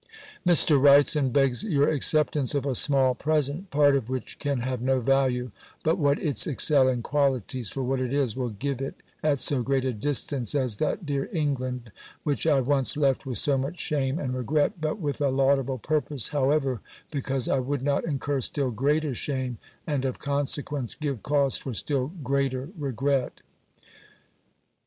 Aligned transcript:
"Mr. 0.47 0.81
Wrightson 0.81 1.29
begs 1.31 1.61
your 1.61 1.87
acceptance 1.87 2.55
of 2.55 2.65
a 2.65 2.73
small 2.73 3.13
present, 3.13 3.69
part 3.69 3.95
of 3.95 4.09
which 4.09 4.39
can 4.39 4.61
have 4.61 4.81
no 4.81 4.99
value, 4.99 5.51
but 5.83 5.99
what 5.99 6.17
its 6.17 6.47
excelling 6.47 7.03
qualities, 7.03 7.69
for 7.69 7.83
what 7.83 7.99
it 7.99 8.11
is, 8.11 8.35
will 8.35 8.49
give 8.49 8.81
it 8.81 8.95
at 9.21 9.37
so 9.37 9.61
great 9.61 9.85
a 9.85 9.93
distance 9.93 10.55
as 10.55 10.77
that 10.77 11.05
dear 11.05 11.29
England, 11.31 11.91
which 12.23 12.47
I 12.47 12.61
once 12.61 12.97
left 12.97 13.27
with 13.27 13.37
so 13.37 13.59
much 13.59 13.77
shame 13.77 14.17
and 14.17 14.33
regret; 14.33 14.81
but 14.81 14.97
with 14.97 15.21
a 15.21 15.29
laudable 15.29 15.77
purpose, 15.77 16.29
however, 16.29 16.81
because 17.11 17.47
I 17.47 17.59
would 17.59 17.83
not 17.83 18.03
incur 18.03 18.41
still 18.41 18.71
greater 18.71 19.13
shame, 19.13 19.59
and 19.85 20.03
of 20.03 20.17
consequence 20.17 20.95
give 20.95 21.21
cause 21.21 21.57
for 21.57 21.75
still 21.75 22.07
greater 22.23 22.69
regret!" 22.75 23.41